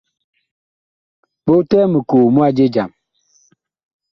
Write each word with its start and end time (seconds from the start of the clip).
Bogtɛɛ 1.45 1.85
mikoo 1.91 2.27
mu 2.33 2.39
a 2.47 2.49
je 2.57 2.65
jam. 2.73 2.91